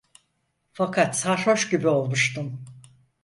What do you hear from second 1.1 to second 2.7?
sarhoş gibi olmuştum.